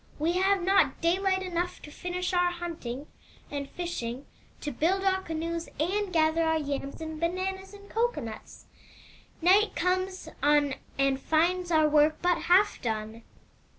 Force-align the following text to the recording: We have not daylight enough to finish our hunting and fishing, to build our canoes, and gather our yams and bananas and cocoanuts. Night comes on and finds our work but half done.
We 0.17 0.31
have 0.31 0.63
not 0.63 0.99
daylight 0.99 1.43
enough 1.43 1.79
to 1.83 1.91
finish 1.91 2.33
our 2.33 2.49
hunting 2.49 3.05
and 3.51 3.69
fishing, 3.69 4.25
to 4.61 4.71
build 4.71 5.03
our 5.03 5.21
canoes, 5.21 5.69
and 5.79 6.11
gather 6.11 6.41
our 6.41 6.57
yams 6.57 7.01
and 7.01 7.19
bananas 7.19 7.71
and 7.75 7.87
cocoanuts. 7.87 8.65
Night 9.43 9.75
comes 9.75 10.27
on 10.41 10.73
and 10.97 11.19
finds 11.21 11.69
our 11.69 11.87
work 11.87 12.17
but 12.19 12.39
half 12.49 12.81
done. 12.81 13.21